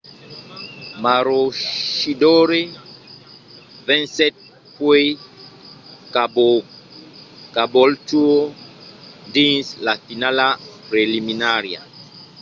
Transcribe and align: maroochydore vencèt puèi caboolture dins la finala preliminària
maroochydore 1.03 2.61
vencèt 3.87 4.35
puèi 4.75 5.09
caboolture 7.55 8.41
dins 9.35 9.65
la 9.85 9.93
finala 10.05 10.47
preliminària 10.89 11.81